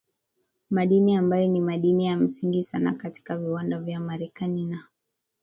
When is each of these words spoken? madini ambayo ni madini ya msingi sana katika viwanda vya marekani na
madini 0.69 1.15
ambayo 1.15 1.47
ni 1.47 1.61
madini 1.61 2.05
ya 2.05 2.17
msingi 2.17 2.63
sana 2.63 2.93
katika 2.93 3.37
viwanda 3.37 3.79
vya 3.79 3.99
marekani 3.99 4.65
na 4.65 4.87